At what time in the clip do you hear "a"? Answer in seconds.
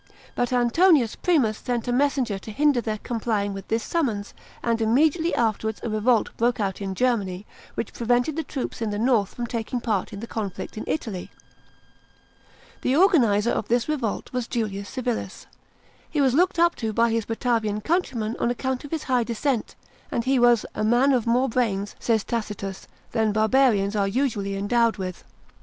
1.87-1.91, 5.83-5.91, 20.73-20.83